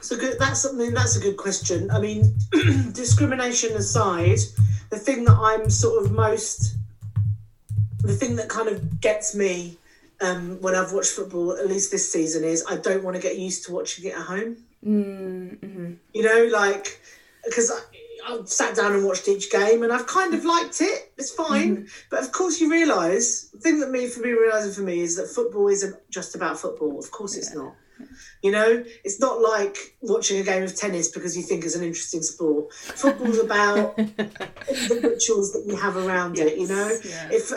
[0.00, 0.36] So good.
[0.40, 0.92] That's something.
[0.92, 1.92] That's a good question.
[1.92, 2.36] I mean,
[2.92, 4.38] discrimination aside,
[4.90, 6.76] the thing that I'm sort of most,
[8.00, 9.78] the thing that kind of gets me
[10.20, 13.38] um, when I've watched football, at least this season, is I don't want to get
[13.38, 14.56] used to watching it at home.
[14.84, 15.94] Mm-hmm.
[16.14, 17.00] You know, like
[17.44, 21.12] because I, I've sat down and watched each game and I've kind of liked it.
[21.16, 21.86] It's fine, mm-hmm.
[22.10, 25.16] but of course you realise the thing that me for me realising for me is
[25.16, 26.98] that football isn't just about football.
[26.98, 27.74] Of course it's not.
[28.42, 31.82] You know, it's not like watching a game of tennis because you think it's an
[31.82, 32.72] interesting sport.
[32.72, 36.52] Football's about the rituals that you have around yes.
[36.52, 36.58] it.
[36.58, 37.28] You know, yeah.
[37.32, 37.52] if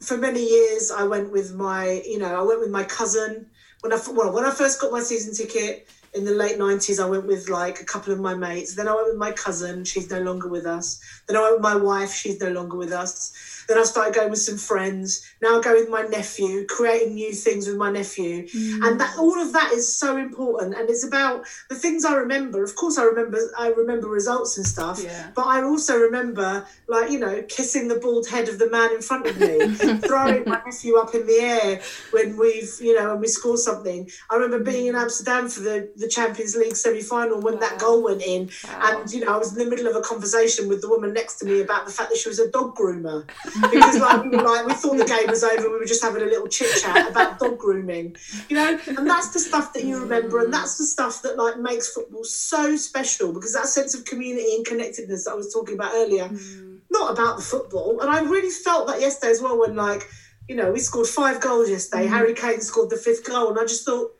[0.00, 3.92] for many years I went with my, you know, I went with my cousin when
[3.92, 7.26] I well when I first got my season ticket in the late 90s, I went
[7.26, 8.74] with like a couple of my mates.
[8.74, 9.84] Then I went with my cousin.
[9.84, 11.00] She's no longer with us.
[11.26, 12.12] Then I went with my wife.
[12.12, 13.57] She's no longer with us.
[13.68, 15.24] Then I started going with some friends.
[15.42, 18.86] Now I go with my nephew, creating new things with my nephew, mm.
[18.86, 20.74] and that all of that is so important.
[20.74, 22.62] And it's about the things I remember.
[22.64, 25.30] Of course, I remember I remember results and stuff, yeah.
[25.34, 29.02] but I also remember like you know kissing the bald head of the man in
[29.02, 29.74] front of me,
[30.08, 31.80] throwing my nephew up in the air
[32.12, 34.10] when we've you know when we score something.
[34.30, 37.60] I remember being in Amsterdam for the the Champions League semi final when wow.
[37.60, 39.00] that goal went in, wow.
[39.02, 41.36] and you know I was in the middle of a conversation with the woman next
[41.40, 43.28] to me about the fact that she was a dog groomer
[43.60, 46.22] because like we were like we thought the game was over, we were just having
[46.22, 48.16] a little chit chat about dog grooming,
[48.48, 51.58] you know, and that's the stuff that you remember, and that's the stuff that like
[51.58, 55.74] makes football so special because that sense of community and connectedness that I was talking
[55.74, 56.78] about earlier, mm.
[56.90, 60.02] not about the football, and I really felt that yesterday as well when like
[60.48, 62.10] you know we scored five goals yesterday, mm.
[62.10, 64.17] Harry Kane scored the fifth goal, and I just thought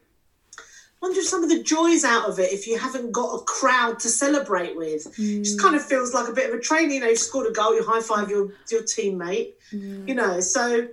[1.00, 4.00] wonder if some of the joys out of it if you haven't got a crowd
[4.00, 5.04] to celebrate with.
[5.16, 5.44] Mm.
[5.44, 6.92] Just kind of feels like a bit of a training.
[6.92, 9.52] You know, you scored a goal, you high five your your teammate.
[9.72, 10.08] Mm.
[10.08, 10.88] You know, so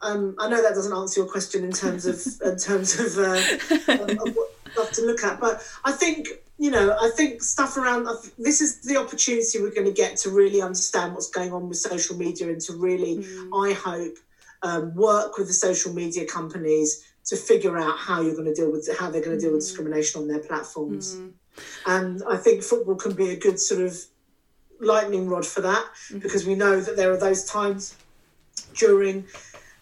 [0.00, 4.02] um, I know that doesn't answer your question in terms of in terms of, uh,
[4.02, 7.76] of, of what stuff to look at, but I think you know I think stuff
[7.76, 11.68] around this is the opportunity we're going to get to really understand what's going on
[11.68, 13.68] with social media and to really, mm.
[13.68, 14.16] I hope,
[14.62, 18.72] um, work with the social media companies to figure out how you're going to deal
[18.72, 19.66] with how they're going to deal with mm.
[19.66, 21.16] discrimination on their platforms.
[21.16, 21.32] Mm.
[21.86, 23.96] And I think football can be a good sort of
[24.80, 26.22] lightning rod for that mm.
[26.22, 27.96] because we know that there are those times
[28.74, 29.26] during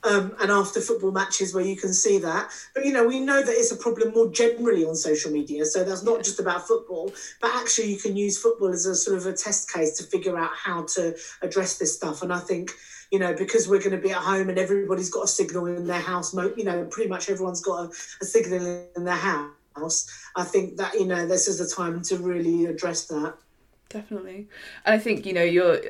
[0.03, 2.51] um, and after football matches where you can see that.
[2.75, 5.65] But you know, we know that it's a problem more generally on social media.
[5.65, 9.17] So that's not just about football, but actually you can use football as a sort
[9.17, 12.23] of a test case to figure out how to address this stuff.
[12.23, 12.71] And I think
[13.11, 15.87] you know, because we're going to be at home and everybody's got a signal in
[15.87, 17.88] their house, you know, pretty much everyone's got a,
[18.21, 20.11] a signal in their house.
[20.35, 23.35] I think that, you know, this is the time to really address that.
[23.88, 24.49] Definitely.
[24.85, 25.81] And i think you know your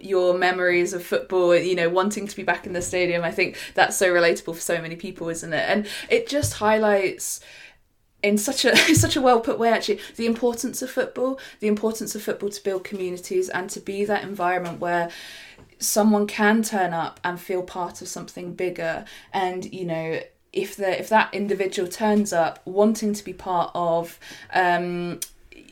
[0.00, 3.58] your memories of football you know wanting to be back in the stadium i think
[3.74, 5.68] that's so relatable for so many people isn't it?
[5.68, 7.40] And it just highlights
[8.22, 12.14] in such a such a well put way actually the importance of football the importance
[12.14, 15.10] of football to build communities and to be that environment where
[15.82, 20.20] someone can turn up and feel part of something bigger and you know
[20.52, 24.18] if the if that individual turns up wanting to be part of
[24.52, 25.18] um,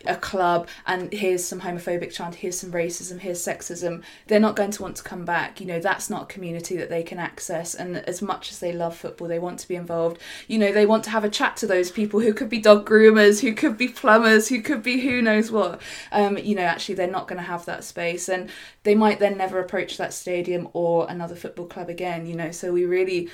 [0.06, 4.70] a club and here's some homophobic chant, here's some racism, here's sexism, they're not going
[4.70, 5.60] to want to come back.
[5.60, 7.74] You know, that's not a community that they can access.
[7.74, 10.18] And as much as they love football, they want to be involved.
[10.48, 12.88] You know, they want to have a chat to those people who could be dog
[12.88, 15.80] groomers, who could be plumbers, who could be who knows what.
[16.12, 18.28] Um, you know, actually, they're not going to have that space.
[18.28, 18.50] And
[18.82, 22.50] they might then never approach that stadium or another football club again, you know.
[22.50, 23.28] So we really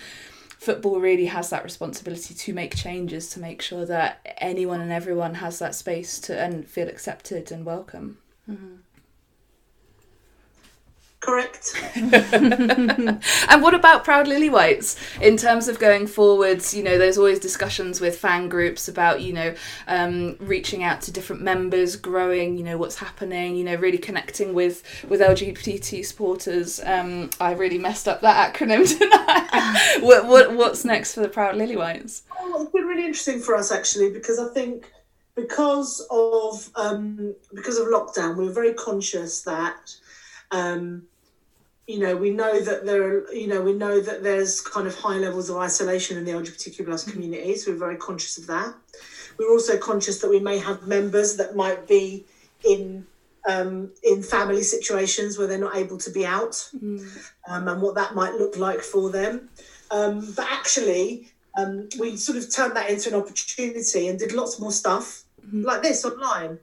[0.67, 5.35] football really has that responsibility to make changes to make sure that anyone and everyone
[5.35, 8.19] has that space to and feel accepted and welcome.
[8.51, 8.75] Mm-hmm.
[11.27, 11.75] Correct.
[11.97, 16.73] and what about Proud Lilywhites in terms of going forwards?
[16.73, 19.53] You know, there's always discussions with fan groups about you know
[19.89, 22.57] um, reaching out to different members, growing.
[22.57, 23.57] You know what's happening.
[23.57, 26.81] You know, really connecting with with LGBT supporters.
[26.85, 29.99] Um, I really messed up that acronym tonight.
[30.05, 32.23] what, what what's next for the Proud Lilywhites?
[32.39, 34.93] Oh, it's been really interesting for us actually because I think
[35.35, 39.93] because of um, because of lockdown, we were very conscious that.
[40.53, 41.09] Um,
[41.87, 44.95] you know, we know that there are, you know, we know that there's kind of
[44.97, 48.75] high levels of isolation in the LGBTQ plus community, so we're very conscious of that.
[49.39, 52.25] We're also conscious that we may have members that might be
[52.65, 53.07] in
[53.49, 57.31] um, in family situations where they're not able to be out, mm.
[57.49, 59.49] um, and what that might look like for them.
[59.93, 64.59] Um, but actually, um, we sort of turned that into an opportunity and did lots
[64.59, 65.63] more stuff mm-hmm.
[65.63, 66.59] like this online.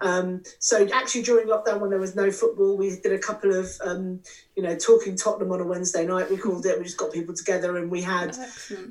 [0.00, 3.70] Um, so actually, during lockdown, when there was no football, we did a couple of,
[3.84, 4.20] um,
[4.54, 6.30] you know, talking Tottenham on a Wednesday night.
[6.30, 6.78] We called it.
[6.78, 8.36] We just got people together, and we had,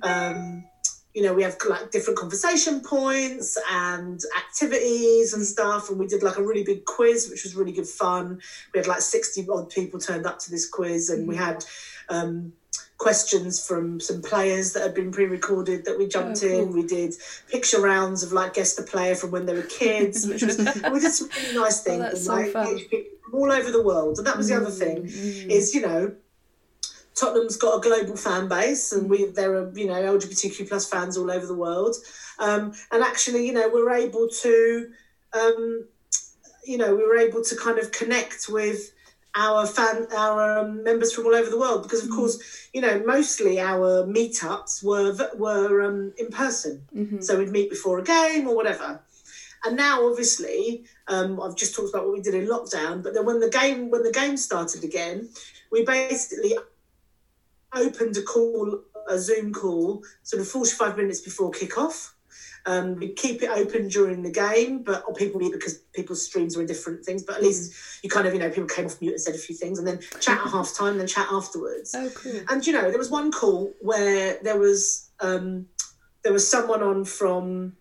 [0.01, 0.65] um,
[1.13, 5.89] you know, we have like different conversation points and activities and stuff.
[5.89, 8.41] And we did like a really big quiz, which was really good fun.
[8.73, 11.39] We had like sixty odd people turned up to this quiz, and we mm.
[11.39, 11.65] had.
[12.07, 12.53] Um,
[12.97, 16.59] questions from some players that had been pre-recorded that we jumped oh, cool.
[16.59, 16.73] in.
[16.73, 17.13] We did
[17.49, 20.57] picture rounds of like guess the player from when they were kids, which was
[20.91, 22.05] we did some really nice things.
[22.05, 25.49] Oh, so like, from all over the world, and that was the other thing mm.
[25.49, 26.13] is you know.
[27.15, 31.17] Tottenham's got a global fan base, and we there are you know LGBTQ plus fans
[31.17, 31.95] all over the world,
[32.39, 34.91] um, and actually you know we're able to,
[35.31, 35.87] um,
[36.65, 38.91] you know we were able to kind of connect with
[39.35, 42.79] our fan our um, members from all over the world because of mm course you
[42.79, 47.19] know mostly our meetups were were um, in person mm-hmm.
[47.19, 49.01] so we'd meet before a game or whatever
[49.65, 53.25] and now obviously um, I've just talked about what we did in lockdown but then
[53.25, 55.29] when the game when the game started again
[55.71, 56.55] we basically
[57.75, 62.11] opened a call, a Zoom call, sort of 45 minutes before kickoff.
[62.67, 66.57] Um, we keep it open during the game, but or people need because people's streams
[66.57, 67.23] are in different things.
[67.23, 69.37] But at least you kind of, you know, people came off mute and said a
[69.37, 71.93] few things, and then chat at half time, then chat afterwards.
[71.95, 72.41] Oh, cool.
[72.49, 75.67] And you know, there was one call where there was um,
[76.23, 77.75] there was someone on from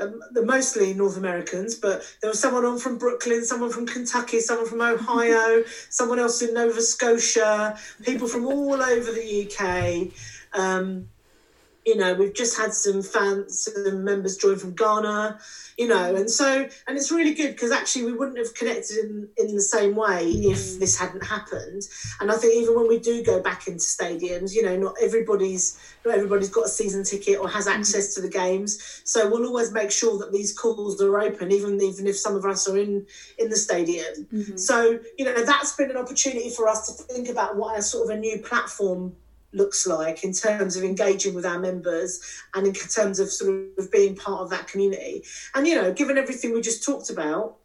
[0.00, 4.40] um, the mostly North Americans, but there was someone on from Brooklyn, someone from Kentucky,
[4.40, 10.12] someone from Ohio, someone else in Nova Scotia, people from all over the UK.
[10.58, 11.08] Um,
[11.88, 15.38] you know, we've just had some fans, some members join from Ghana,
[15.78, 16.20] you know, mm.
[16.20, 19.62] and so, and it's really good because actually we wouldn't have connected in, in the
[19.62, 20.52] same way mm.
[20.52, 21.82] if this hadn't happened.
[22.20, 25.80] And I think even when we do go back into stadiums, you know, not everybody's,
[26.04, 27.74] not everybody's got a season ticket or has mm.
[27.74, 29.00] access to the games.
[29.04, 32.44] So we'll always make sure that these calls are open, even, even if some of
[32.44, 33.06] us are in,
[33.38, 34.26] in the stadium.
[34.30, 34.58] Mm-hmm.
[34.58, 38.10] So, you know, that's been an opportunity for us to think about what a sort
[38.10, 39.14] of a new platform
[39.52, 42.20] looks like in terms of engaging with our members
[42.54, 45.24] and in terms of sort of being part of that community.
[45.54, 47.56] And you know, given everything we just talked about,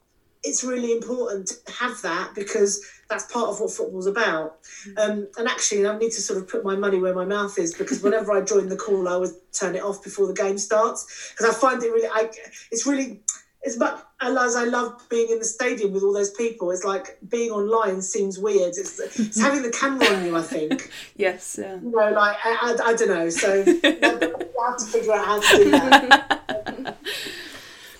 [0.43, 4.57] it's really important to have that because that's part of what football's about.
[4.97, 7.73] Um, and actually, I need to sort of put my money where my mouth is
[7.73, 11.31] because whenever I join the call, I would turn it off before the game starts
[11.31, 12.29] because I find it really, I,
[12.71, 13.21] it's really
[13.65, 13.77] as
[14.23, 18.01] as I love being in the stadium with all those people, it's like being online
[18.01, 18.73] seems weird.
[18.77, 20.91] It's, it's having the camera on you, I think.
[21.15, 21.75] Yes, yeah.
[21.75, 23.29] You know, like I, I, I don't know.
[23.29, 26.97] So I have to figure out how to do that.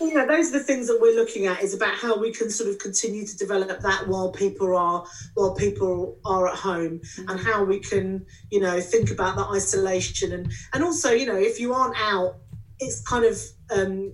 [0.01, 1.61] you know, those are the things that we're looking at.
[1.61, 5.05] Is about how we can sort of continue to develop that while people are
[5.35, 10.31] while people are at home, and how we can, you know, think about that isolation
[10.31, 12.35] and and also, you know, if you aren't out,
[12.79, 13.39] it's kind of.
[13.71, 14.13] Um,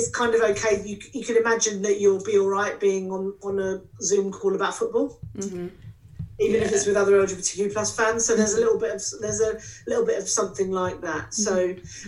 [0.00, 0.82] it's kind of okay.
[0.84, 4.54] You, you can imagine that you'll be all right being on, on a Zoom call
[4.54, 5.68] about football, Mm-hmm.
[6.40, 8.24] even if it's with other LGBTQ plus fans.
[8.24, 11.34] So there's a little bit of there's a little bit of something like that.
[11.34, 11.54] So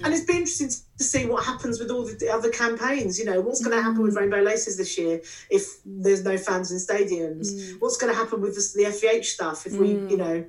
[0.02, 3.18] and it's been interesting to see what happens with all the other campaigns.
[3.18, 5.20] You know, what's going to happen with Rainbow Laces this year
[5.50, 7.46] if there's no fans in stadiums?
[7.80, 10.44] What's going to happen with the, the FvH stuff if we, you know,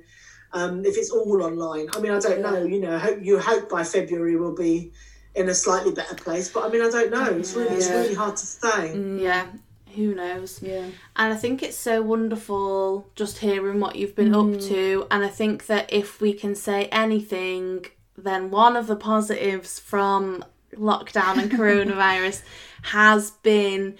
[0.52, 1.88] um, if it's all online?
[1.94, 2.64] I mean, I don't know.
[2.64, 4.92] You know, hope you hope by February we'll be
[5.34, 6.48] in a slightly better place.
[6.48, 7.26] But I mean, I don't know.
[7.26, 8.92] It's really, it's really hard to say.
[8.94, 9.20] Mm.
[9.20, 9.46] Yeah,
[9.94, 10.62] who knows?
[10.62, 10.86] Yeah.
[11.16, 14.68] And I think it's so wonderful just hearing what you've been up mm.
[14.68, 15.06] to.
[15.10, 20.44] And I think that if we can say anything, then one of the positives from
[20.74, 22.42] lockdown and coronavirus
[22.82, 23.96] has been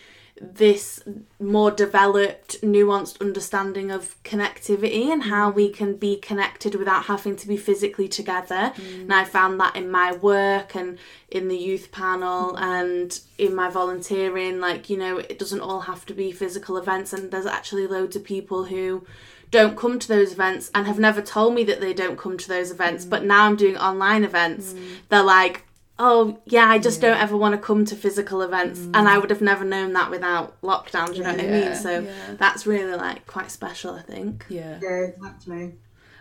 [0.52, 1.02] this
[1.40, 7.48] more developed, nuanced understanding of connectivity and how we can be connected without having to
[7.48, 8.72] be physically together.
[8.76, 9.02] Mm.
[9.02, 13.70] And I found that in my work and in the youth panel and in my
[13.70, 14.60] volunteering.
[14.60, 18.16] Like, you know, it doesn't all have to be physical events, and there's actually loads
[18.16, 19.06] of people who
[19.50, 22.48] don't come to those events and have never told me that they don't come to
[22.48, 23.04] those events.
[23.04, 23.10] Mm.
[23.10, 24.72] But now i'm doing online events.
[24.72, 24.96] Mm.
[25.08, 25.64] They're like
[25.98, 29.20] oh yeah i just don't ever want to come to physical events and i mm.
[29.20, 32.34] would have never known that without lockdown do you know what i mean so yeah.
[32.36, 34.78] that's really like quite special i think Yeah.
[34.82, 35.74] Yeah, exactly.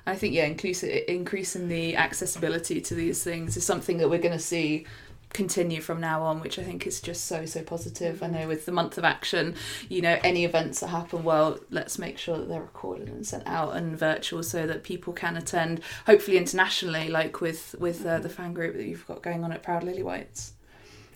[0.05, 4.33] I think yeah, increase, increasing the accessibility to these things is something that we're going
[4.33, 4.85] to see
[5.33, 8.23] continue from now on, which I think is just so so positive.
[8.23, 9.55] I know with the month of action,
[9.89, 13.47] you know, any events that happen, well, let's make sure that they're recorded and sent
[13.47, 18.29] out and virtual so that people can attend, hopefully internationally, like with with uh, the
[18.29, 20.51] fan group that you've got going on at Proud Lilywhites.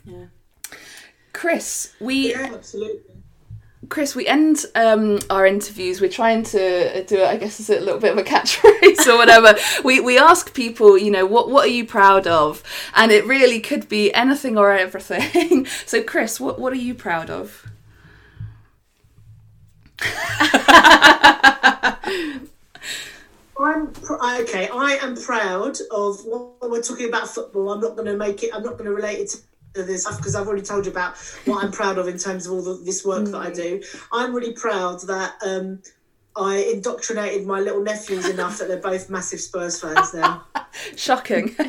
[0.06, 0.26] yeah
[1.34, 3.17] Chris, we Yeah, absolutely.
[3.90, 6.02] Chris, we end um, our interviews.
[6.02, 7.28] We're trying to do it.
[7.28, 9.56] I guess it's a little bit of a catchphrase or whatever.
[9.84, 12.64] we we ask people, you know, what what are you proud of?
[12.96, 15.66] And it really could be anything or everything.
[15.86, 17.68] so, Chris, what what are you proud of?
[23.60, 24.70] I'm pr- okay.
[24.72, 27.72] I am proud of when we're talking about football.
[27.72, 28.54] I'm not going to make it.
[28.54, 29.38] I'm not going to relate it to
[29.74, 32.54] this stuff because I've already told you about what I'm proud of in terms of
[32.54, 33.82] all the, this work that I do.
[34.12, 35.82] I'm really proud that um,
[36.36, 40.44] I indoctrinated my little nephews enough that they're both massive Spurs fans now.
[40.96, 41.56] Shocking.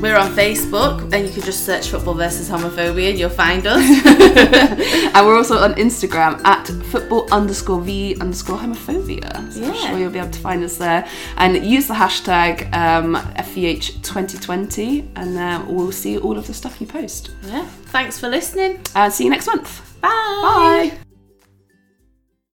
[0.00, 3.82] We're on Facebook, and you can just search Football versus Homophobia and you'll find us.
[5.14, 9.52] and we're also on Instagram at football underscore v underscore homophobia.
[9.52, 9.88] So I'm Yeah.
[9.90, 11.04] sure you'll be able to find us there.
[11.36, 16.86] And use the hashtag um, FVH2020 and uh, we'll see all of the stuff you
[16.86, 17.30] post.
[17.42, 17.66] yeah.
[17.86, 18.80] Thanks for listening.
[18.94, 19.82] Uh, see you next month.
[20.00, 20.90] Bye.
[20.92, 21.07] Bye.